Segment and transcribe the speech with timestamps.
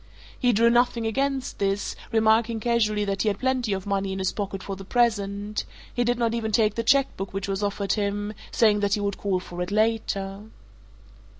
[0.39, 4.31] He drew nothing against this, remarking casually that he had plenty of money in his
[4.31, 7.93] pocket for the present: he did not even take the cheque book which was offered
[7.93, 10.45] him, saying that he would call for it later.